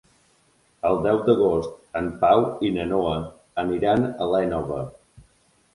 [0.89, 3.15] El deu d'agost en Pau i na Noa
[3.67, 4.83] aniran a l'Énova.